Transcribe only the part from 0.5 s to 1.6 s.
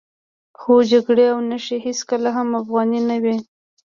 خو جګړې او